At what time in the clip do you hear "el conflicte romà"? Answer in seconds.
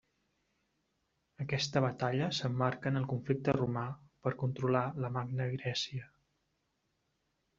3.03-3.85